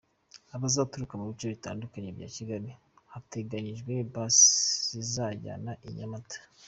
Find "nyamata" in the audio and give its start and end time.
5.97-6.37